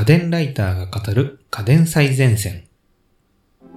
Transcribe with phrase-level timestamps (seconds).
[0.00, 2.66] 家電ライターが語る家電最前線。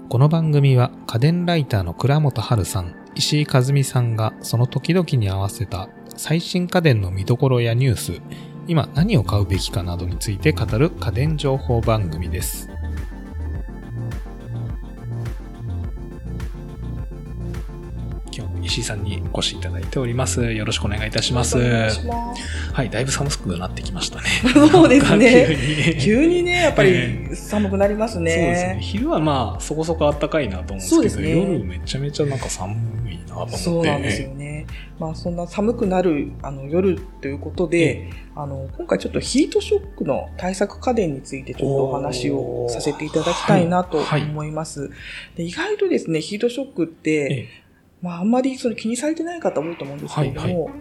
[0.07, 8.21] この番組は家電ライターの倉本春さん、石井和美さんがその時々に合わせた最新家電の見どころやニュース、
[8.67, 12.69] 今何を買うべきかなどについて語る家電情報番組です。
[18.73, 20.51] 石井さんにお越しいただいております。
[20.51, 21.59] よろしくお願いいたします。
[21.59, 24.29] はい、だいぶ寒くなってきましたね。
[24.71, 25.57] そうですね
[26.01, 28.73] 急に急にね、やっぱえり寒くなりますそうですね。
[28.73, 28.79] ね。
[28.81, 32.73] 昼はまあ、そこそこ暖かいなと思うんですけど、ね夜めちゃめちゃなんか寒
[33.11, 33.57] いなと思って。
[33.57, 34.65] そうなんですよね。
[34.97, 44.89] まあそんな寒くなるあの夜ということで、あの今回ちょっとヒートショックの対策家電についてちょっとお話をさせていただきたいなとおーはい思います。
[45.35, 47.62] で意外とですね、ヒートショックって、え
[48.03, 50.73] まああんまりそれ気にされてない方多いと思うんですけれども、はい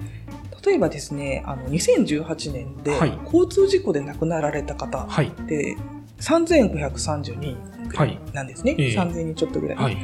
[0.65, 5.33] 例えばですね、あの2018年ではい交通事故で亡くなられた方はい。
[5.49, 5.77] で
[6.21, 7.57] 3532人
[7.89, 8.77] ぐらいなんですね。
[8.79, 9.77] ええ3000人ちょっとぐらい。
[9.77, 9.97] はい。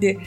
[0.00, 0.18] で、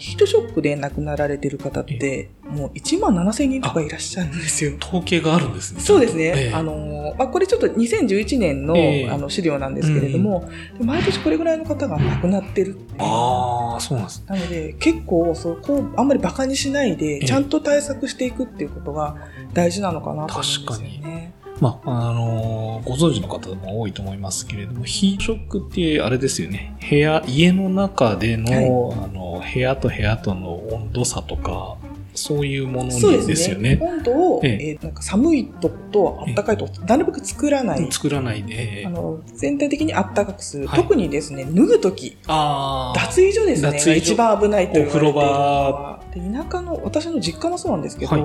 [0.00, 4.72] ヒートショックで亡くなられてる方って、もう1万7000人とかいらっしゃるんですよ。
[4.82, 5.80] 統計があるんですね。
[5.80, 6.24] そうですね。
[6.24, 14.24] ええあの、まあ、これちょっと2011年の,、ええあの資料なんですけれども、で毎年これぐらいの方が亡くなってるってああ、そうなんですね。
[14.28, 19.16] なので、結構そこをあんまり馬鹿にしないで、えちゃんと対策していくっていうことが
[19.52, 21.34] 大事なのかなと思うんですよね。
[21.60, 26.76] まあ、あのー、ご存知の方も多いと思いますけれども、ヒートショックってあれですよね。
[26.88, 31.76] 部屋、家の中での、はい、あの、部屋と部屋との温度差とか、
[32.14, 33.76] そういうものですよね。
[33.76, 37.92] ね温度を、ええー、なんか寒いとこと暖かいとこ、なるべく作らない。
[37.92, 38.84] 作らないで。
[38.86, 40.66] あの全体的に暖かくする。
[40.66, 42.16] はい、特にですね、脱ぐとき。
[42.26, 43.72] 脱衣所ですね。
[43.72, 46.00] 脱衣一番危ないといお風呂場。
[46.14, 48.22] 田舎の、私の実家もそうなんですけど、はい、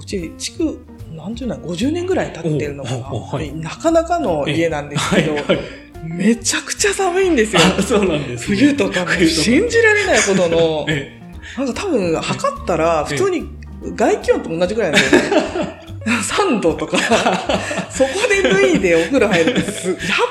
[0.00, 0.80] うち地区
[1.34, 5.58] 十年、50年ぐらい経ってるのかな、はい、なかなかの家なんですけど、はいはい、
[6.04, 7.60] めちゃくちゃ寒いんですよ。
[7.82, 10.86] そうなんです、ね、冬とか、ね、信じられないほどの、
[11.56, 13.48] なんか多分測ったら普通に
[13.94, 15.78] 外気温と同じぐらいなんですよね。
[16.08, 16.96] 3度とか、
[17.90, 19.66] そこで脱いでお風呂入るって、やっ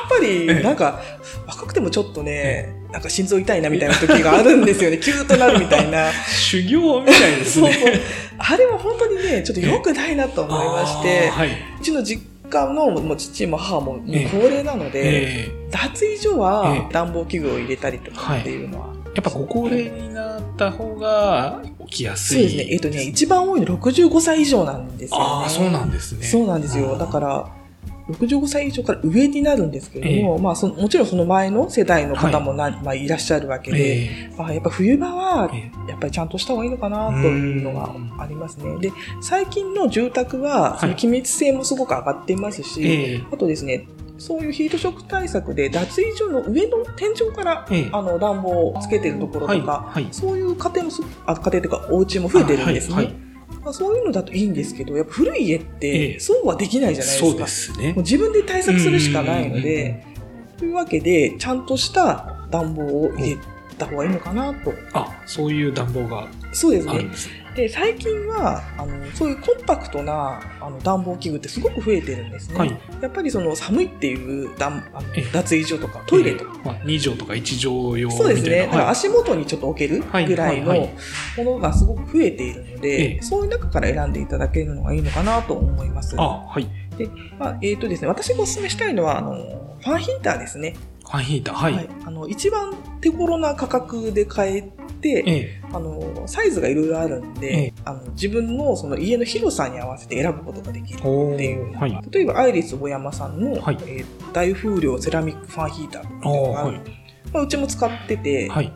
[0.09, 1.02] ぱりなんか
[1.46, 7.74] 若くてもちょっとね、なんか心臓痛いなみたいな時があるんですよね キューッとなるみたいな修行みたいですね。
[7.74, 8.02] そうそう
[8.40, 11.50] あれは本当にねちょっと良くないなと思いましてはい。
[11.80, 14.00] うちの実家のもう父も母も
[14.31, 22.38] 高齢なので、え脱衣所えはえ暖房器具を入れたりとかっていうのは、ーやっぱご高齢になった方が起きやすい。
[22.38, 22.68] そうですね。
[22.72, 25.25] えっとね、一番多いの65歳以上なんですよ、ね。
[25.25, 26.25] ああ、そうなんですね。
[26.25, 26.98] そうなんですよ。
[26.98, 27.48] だから、
[28.09, 38.78] 65歳以上から上になるんですけれども、まあその、もちろんその前の世代の方もな、まあ、いらっしゃるわけで、えまあ、やっぱ冬場はえ、やっぱりちゃんとした方がいいのかなというのがありますね。
[38.79, 38.91] で、
[39.22, 43.23] 最近の住宅は、その気密性もすごく上がっていますし、ええ。
[43.31, 43.88] あとですね、
[44.18, 47.89] そういうヒートショック対策で脱衣所の上の天井から、ええ。
[47.91, 50.03] あの暖房をつけてるところとか、はい。
[50.03, 50.13] はい。
[50.13, 52.95] そういう家庭もすあ家庭というかお家も増えてるんですね。
[52.95, 53.06] はい。
[53.06, 53.26] はい
[53.63, 57.30] まあ、そういうのだといいんですけど、やっぱ古い家っえてえそうはできないじゃないですか。
[57.30, 57.97] そうですねもう。
[58.00, 60.06] 自分で対策するしかないので、
[60.58, 63.38] というわけで、ちゃんとした暖房を入れ
[63.78, 64.74] た方がいいのかなと。
[64.94, 66.34] あ、そういう暖房がある
[67.03, 67.12] ん。
[67.12, 67.47] ですね。
[67.57, 72.59] で、最近は、あの、そういうコンパクトなあの暖房器具ってすごく増えてるんですね。
[72.59, 72.79] はい。
[73.01, 78.12] やっぱりその寒いっていう暖あのええ脱衣所とかトイレとか、まあ、2畳とか1畳用。
[78.12, 78.59] そうですね。
[78.59, 80.90] だからはい足元にちょっと置けるぐらいのはいはい
[81.38, 86.16] ものがすごく増えているので、ええそういう中から選んでいただけるのがいいのかなと思います。
[86.19, 86.68] あ、はい。
[87.39, 89.34] まあ、えっ、とですね、私がお勧めしたいのは、あの、
[89.79, 90.75] ファンヒーターですね。
[91.06, 91.89] ファンヒーター、はい。
[92.06, 101.00] あの、一番手頃な価格で買えて、ええあの、サイズがいろいろあるんで、ええあの、自分のその家の広さに合わせて選ぶことができる。
[101.03, 102.02] おっていうーはい。
[102.12, 106.88] 例えば、アイリス小山さんの、はいえー大風量セラミックファンヒーターっていうのがあるはい
[107.34, 108.72] まあ、うちも使ってて、はい。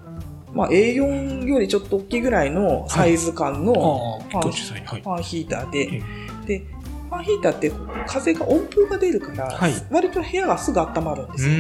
[0.54, 4.84] まあ、A4 よりちょっと大きいぐらいのサイズ感のああ、結構小さい。
[4.86, 5.10] はいフ。
[5.10, 6.60] ァンヒーターで、えで、
[7.10, 7.72] ファンヒーターって
[8.08, 11.54] 風が、温風が出るから、はい割と部屋がすぐ温まるんでうすよ。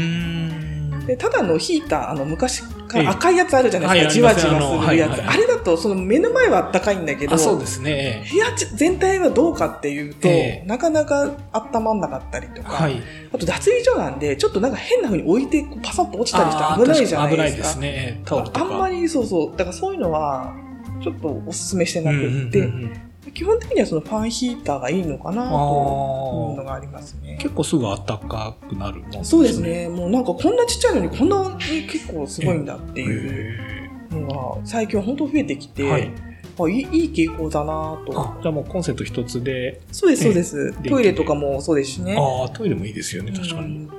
[1.06, 5.22] でただのヒーター、あの昔かええら赤いやつあるじゃないですか、はいじわじわすするやつ。
[5.22, 8.26] ああれだと、その目の前は暖かいんだけど、あ、そうですね。
[8.32, 8.46] 部屋
[8.76, 13.02] 全体はどうかっていうと、ええなかなか温まんなかったりとか、はい。
[13.34, 17.36] あと脱衣所なんで、ちょっとなんか変な風に置いてパサッと落ちたりして危ないじゃないですか。
[17.36, 18.24] 危ないですね。
[18.54, 20.54] あんまりそうそう、だからそういうのは、
[21.02, 27.38] ちょっとお勧めしてなくって、うんうんうんうん基本的にはそのファンヒーターがいいのかなというのがありますね。
[27.40, 29.62] 結構すぐ暖かくなるもんそうです。
[29.62, 29.90] ね。
[29.90, 36.12] もうなんかこんなちっちゃいのにこんなに結構すごいんだってへいうーのが最近は本当増えてきて、はい
[36.60, 38.12] あいいいい傾向だなと。
[38.16, 40.76] あ、じゃあもうコンセント一つで、そうです、そうです。
[40.84, 42.16] えトイレとかもそうですしね。
[42.18, 43.90] ああ、トイレもいいですよね、確かに。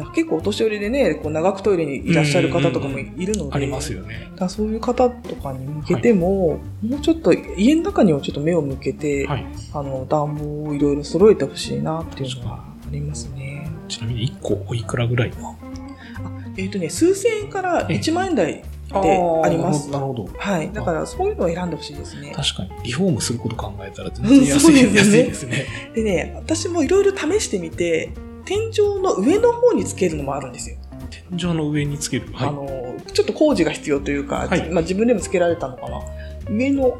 [0.00, 4.30] うん結構お年寄りでね、こう長くトイレにいらっしゃる方とかもいるので、ありますよね。
[4.48, 9.46] そういう方とかに向けても、もうちょっと家の中にもちょっと目を向けて、はい。
[9.72, 13.70] あの、暖房をいろいろ揃えてほしいなっていうのはありますね。
[13.88, 15.56] ちなみに1個おいくらぐらいの
[16.56, 18.64] えっ、とね、数千円から1万円台
[19.02, 19.90] であります。
[19.90, 20.28] なるほど。
[20.38, 20.72] はい。
[20.72, 22.32] だからそういうのを選んでほしいですね。
[22.34, 25.66] 確かに、リフォームすること考えたら全然安い,、ね安いです ね。
[25.94, 28.10] でね、私もいろいろ試してみて、
[28.46, 30.78] 天井の上の方につけるのもあるんですよ。
[31.28, 32.32] 天井の上につける。
[32.32, 32.48] はい。
[32.48, 36.00] あの、ちょっと工事が必要というか、はいまあ自分でもつけられたのかな。
[36.48, 36.96] 上の、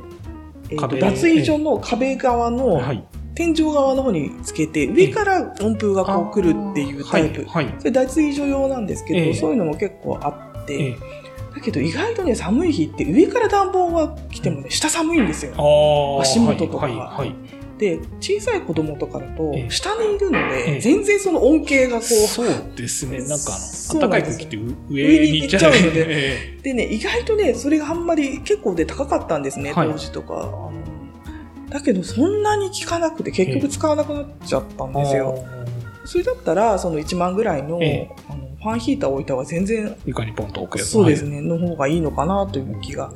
[0.69, 3.03] えーと壁脱衣所の壁側の、はい。
[3.35, 7.45] 天井側の方につけて、上から温風がこう来るっていうタイプ。
[7.45, 7.67] はい。
[7.67, 7.75] はい。
[7.79, 10.29] それ脱衣所用なんですけど、ええそういうのも結構あ
[10.63, 11.27] って、ええ
[11.57, 15.53] だけど意外とね、寒い日って上から暖房が来てもね、下寒いんですよ。
[16.21, 16.95] 足元とかはい。
[16.95, 17.35] はい。
[17.79, 20.75] で、小さい子供とかだとええ、下にいるのええ。
[20.75, 23.19] で、全然その恩恵がこう、そうですね。
[23.19, 23.53] なんか
[23.91, 25.73] あの、暖かい時って上に行っちゃう。
[25.73, 29.89] の えでね、意外とね、それがあんまり結構で高かったんですね、はい。
[29.93, 30.71] 当時とか。
[31.69, 35.45] だけど、そんなに効かなくて、結局使わなくなっちゃったんえですよ。
[36.07, 38.11] それだったら、その1万ぐらいの,、ええ。
[38.31, 40.89] あのファンヒーターを置いた方が全然、床にポンと置くやつ。
[40.89, 43.13] そうですね、の方がいいのかなという気が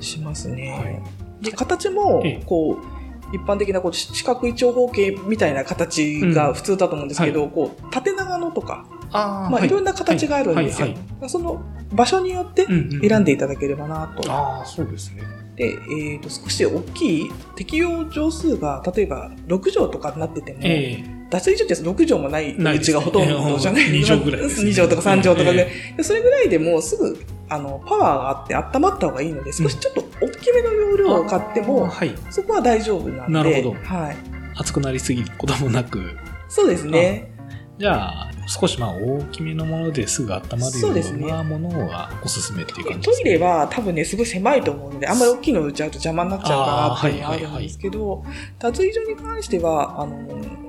[0.00, 0.70] しますね。
[0.70, 1.44] はい。
[1.44, 2.99] で、形もええ、こう、
[3.32, 9.50] 一般的なこう四角い長方形みたいな形が普通だと思うんですけど、こう、縦長のとか、ああ。
[9.50, 9.68] まあ、い。
[9.68, 10.88] ろんな形があるんですよ。
[10.88, 11.60] はいはいその
[11.92, 14.30] 場所によって選んでいただければなと。
[14.30, 15.22] ああ、そうですね。
[15.56, 15.76] で、
[16.12, 23.82] えっ、と、少し大きい適用畳数が、例えば6畳とかになってても、え脱衣所って6畳もないうですねちがほとんどじゃない。
[23.82, 24.70] ええ二畳ぐらいですね。
[24.70, 25.96] 2畳とか3畳とかで、え。
[25.96, 27.18] でそれぐらいでもうすぐ、
[27.48, 32.14] あの、パワーがあって温まった方がいいので、少しちょっと大きめの容量を買っても、はい。
[32.30, 33.32] そこは大丈夫なんで。
[33.32, 34.16] なるほどはい。
[34.56, 36.16] 熱くなりすぎることもなく、
[36.48, 37.30] そうですね。
[37.78, 48.24] じゃあ、少しまあ大きめのものですぐ温まるよそうですねうなものがおすすめっていう感じトイレは、は多分ね、すごい狭いと思うので、あんまり大きいのを打っちゃうと邪魔になっちゃうかなっていうのがあるんですけど、
[48.58, 50.16] 脱衣所に関しては、あの、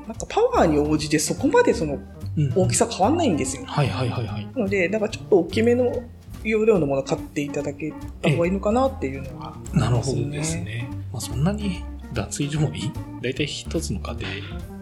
[0.07, 1.99] なんかパワーに応じてそこまでその
[2.37, 3.63] うん大きさ変わんないんですよ。
[3.65, 4.45] はいはいはいはい。
[4.45, 5.91] なので、だからちょっと大きめの
[6.43, 10.55] 容量のものを買っていただけた方がいいのかなっていうのは、なるほどです。
[10.57, 10.87] ね。
[11.11, 11.83] まあそんなに
[12.13, 12.91] 脱衣所もいい？
[13.21, 14.29] 大体一つの家庭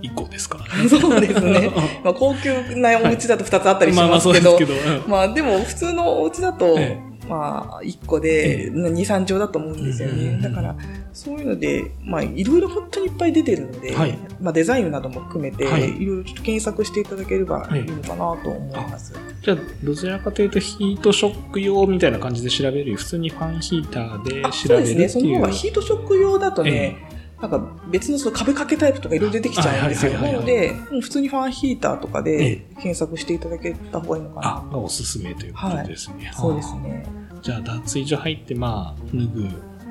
[0.02, 0.88] 一個ですからね。
[0.90, 1.72] そうですね。
[2.04, 4.96] まあ、高級なお家だと2つあったりしまあまあますけど、 そうですけど。
[4.96, 10.40] うんまあでも普通のお家だと、えまあ1個でええ2、3畳だと思うんですよね。
[10.42, 10.76] だから
[11.14, 19.14] そういうので、まあいろいろ本当にいっぱい出てるので、はいまあデザインなども含めて、はいいろいろちょっと検索していただければいいのかなと思います。
[19.42, 22.96] じゃあ、どちらかというとヒートショック用みたいな感じで調べる？
[22.96, 24.94] 普通にファンヒーターであ調べそうですね。
[24.94, 25.10] るっていう。
[25.10, 26.98] その方がヒートショック用だとね、
[27.42, 30.14] なんか別のその壁掛けタイプとかいろいろ出てきちゃうんですよ。
[30.14, 34.66] はいはいはいはいなので、普通にファンヒーターとかえで検索していただけた方がいいのかな。
[34.70, 36.32] あ、がおすすめということですね。
[36.36, 37.06] そうですね。
[37.42, 39.50] じゃあ、脱衣所入って、まあ、脱ぐ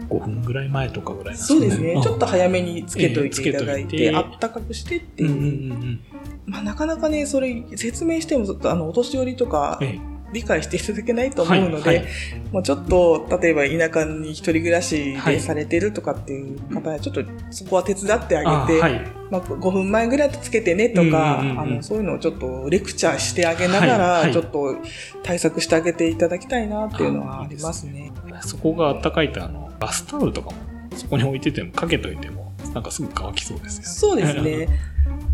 [0.08, 2.00] 5分ぐらい前とかぐらいなんそうですね。
[2.02, 5.30] ちょっと早早めにつけといていただいて、あったかくしてっていう。
[5.30, 6.00] うんうんうんうん。
[6.46, 9.98] まあ、なかなかね、それ説明しても、あの、お年寄りとかえ
[10.32, 12.06] 理解していただけないと思うので、はいはい
[12.52, 19.06] もうちょっと、例えば田舎に一人暮らしはいでされてるとかっていう方は、ちょっとそこは手伝ってああげて、はい。
[19.30, 24.76] まあ、5分前ぐらいとつけてねとか、うんうんうんうんあの、そういうのをちょっとレクチャーしてあげながら、ちょっと
[25.22, 28.12] 対策してあげていただきたいなっていうのはありますね。
[28.40, 30.56] そこがあったかいと、あの、バスタオルとかも、
[30.96, 33.88] そこに置いてても、かけといても、なんかすぐ乾きそうですよね。
[33.88, 34.68] そうですね。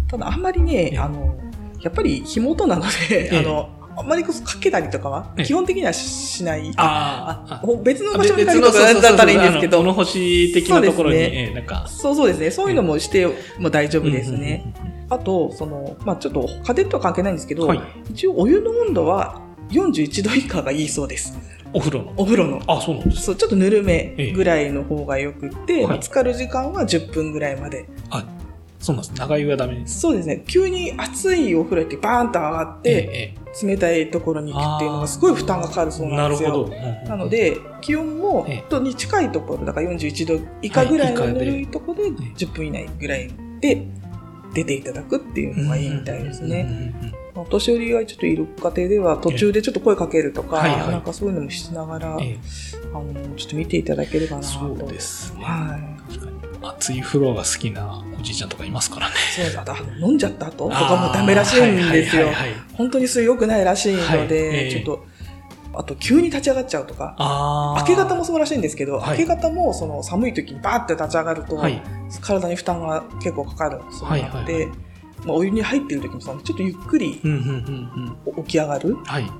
[0.09, 1.37] ただあんまりね、ええあの、
[1.81, 6.73] やっぱり火元なので、ええあの、あんまりこうかけたりとかはええ基本的にはしない。
[6.77, 12.51] ああほ別の場所にか別のけとかだったらいいんですけど、物干し的なところに、そうですねええなんか、そうそうですね。
[12.51, 14.73] そういうのもしても大丈夫ですね。
[15.11, 21.39] あと、その、まあちょっと家電とは関係ないんですけど、はい一応お湯の温度は41度以下がいいそうです。
[21.73, 22.13] お風呂の？
[22.17, 22.63] お風呂の。
[22.67, 23.23] あ、そうなんです。
[23.23, 27.87] そう、ちょっとぬるめぐらいの方がよくって、はいまあ浸かる時間は10分ぐらいまで。
[28.11, 28.25] あ、
[28.85, 29.19] そうなんです。
[29.19, 30.01] 長湯はダメです。
[30.01, 30.45] そうですね。
[30.47, 36.49] 急に熱いお風呂ってバーンと上がって、ええ冷たいところに行くっていうのがすごい負担がかかるそうなですよ。
[36.51, 36.77] なんるほど。
[36.77, 43.87] うんなの、で、気温もええ、とに近いところ、だから41度以下ぐらいのぬるいところでえ10分以内ぐらいで
[44.55, 46.93] 出ていただくっていうのがいいみたいですね。
[47.37, 52.39] お年寄りがちょっといる家庭では途中でちょっと声かけるとか、はいはいなんかそういうのもしながら、ええ
[52.93, 54.49] あの、ちょっと見ていただければなと。
[54.49, 55.45] そうですね。
[55.45, 56.45] は確かに。
[56.63, 59.15] 熱い風呂が好きなおじいちゃんとかいますからね。
[59.15, 59.51] い。
[59.51, 60.69] そうだ、あの飲んじゃった後？
[60.69, 62.49] とかもダメらしいんですよあーはいはい。
[62.49, 65.07] はいはい本当にそれ良くないらしいのはいで、ええちょっと、
[65.75, 71.81] あと急に立ち上がっちゃうとか、あ明け方もそうらしいんですけど、はい明け方もその寒い時にバーって立ち上がると、はい。
[72.21, 74.77] 体に負担が結構かかるそうなので、はいはい
[75.27, 77.21] まあ、お湯に入ってる時もさ、ちょっとゆっくり。
[77.23, 79.31] 起き上がるはい。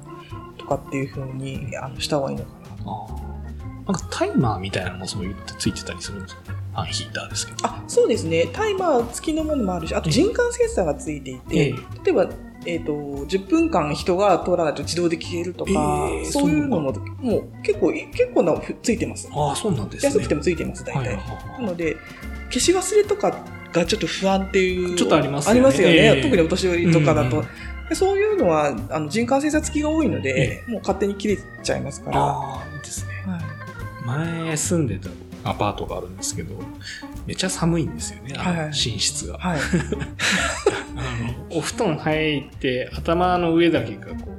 [0.57, 2.57] とかっていう風にあのした方がいいのかな。
[2.87, 6.59] あーなんかタイマーみたいなのもそういうのってついてたりするんですかね？
[6.75, 7.59] ファンヒーターですけど。
[7.67, 8.49] あ、そうですね。
[8.53, 12.29] タイマー付きのものもあるし、あと人感センサーが付いていて、ええ例えば、
[12.67, 19.29] えっ、と、10分間人が通らないと自動で消えるとか、ええそういうのも、もう結構、結構な、ついてます。
[19.33, 20.13] ああ、そうなんですね。
[20.15, 21.15] 安くてもついてます、大体。
[21.15, 21.23] は
[21.59, 21.97] いなので、
[22.51, 24.97] 消し忘れとかがちょっと不安っていう。
[24.97, 25.95] ちょっとありますよねありますよね。
[25.95, 27.37] ええ特にお年寄りとかだと。
[27.37, 27.49] うんうん
[27.87, 32.19] でそういうのは、あの、人感センサー付きが多いので、えもう勝手に切れちゃいますから。
[32.19, 33.13] ああ、いいですね。
[33.27, 33.65] はい
[34.05, 35.09] 前住んでた
[35.45, 36.55] アパートがあるんですけど、
[37.27, 39.39] めっちゃ寒いんですよね、あのはいはい寝室が。
[39.39, 39.61] はい。
[40.97, 44.34] あのお布団入って頭の上だけがこう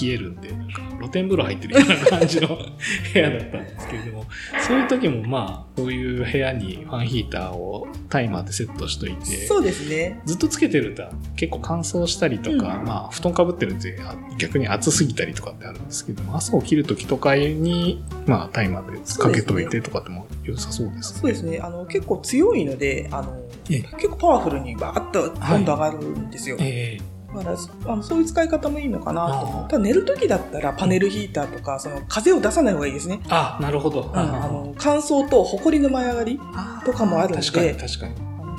[0.00, 2.48] 冷えるんで、なんか露天風呂入ってるような感じの
[3.12, 4.26] 部屋だったんですけれども、
[4.66, 10.20] そういう時もまあ、そういう部屋にファンヒーターをタイマーでセットしといて、そうですね。
[10.24, 11.04] ずっとつけてると
[11.36, 21.20] 結構乾燥したりとか、うんまあ布団かぶってるんであ逆に暑すぎたりとかってあるんですけども、朝起きる時とかに、まあタイマーでかけといてとかっても良さそうですね。
[21.20, 21.60] そうですね。
[21.62, 23.36] あの、結構強いので、あの、
[23.70, 26.56] ええ結構パワフルにバーッと温度上がるんですよ。
[26.60, 26.98] え
[27.34, 29.46] だからあのそういう使い方もいいのかなと。
[29.68, 33.20] ただ寝るときだったらパネルヒーターとか、その風を出さない方がいいですね。
[33.28, 34.02] あ、なるほど。
[34.02, 36.40] うんあの乾燥と埃の舞い上がり
[36.84, 38.14] とかもあるんで確かに確かに。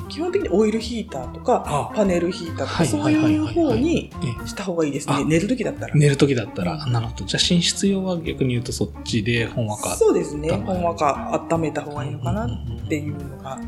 [0.08, 4.12] 基本的にオイルヒーターとかあパネルヒーターとかはいそうはいう方に
[4.42, 7.24] えした方がいいですあね寝る時だったら、寝る時だったら、なるほど。
[7.24, 9.96] じゃあ寝室用は逆に言うとそっちでほんわか。
[9.96, 13.58] そうですねほんわか温めた方がいいのかなっていうのが。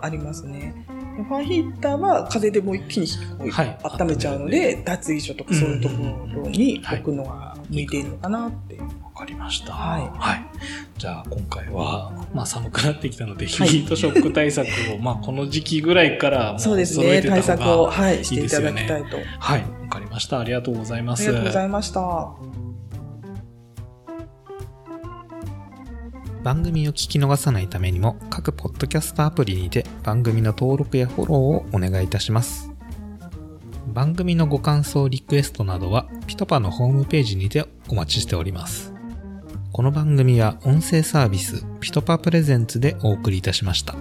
[0.00, 0.86] ありますね
[1.24, 3.06] ファンヒーターは風でもう一気に
[3.82, 5.94] 温めちゃうので、脱衣所とかそういうとこ
[6.44, 9.72] ろに置くのが向いているのかなっていう、わかりました。
[9.72, 10.46] はいはい。
[10.96, 19.60] じゃあ今回は、まあ寒くなってきたので、ヒはいートショック対策を、まあこの時期ぐらいからもうそうですね対策を、はい、していただきたいとはい。
[19.60, 20.40] わかりました。
[20.40, 21.24] ありがとうございます。
[21.24, 22.67] ありがとうございました。
[26.42, 32.70] 番組を聞き逃さないためにも各ポッドキャストアプリにて番組の登録やフォローをお願いいたします。
[33.88, 38.92] 番組のご感想リクエストなどはピトパのホームページにてお待ちしております。
[39.72, 43.96] この番組は音声サービスピトパプレゼンツでお送りいたしました。